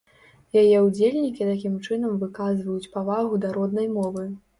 [0.61, 4.25] Яе ўдзельнікі такім чынам выказваюць павагу да роднай мовы.